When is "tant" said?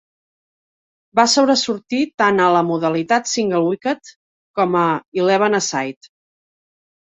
2.21-2.41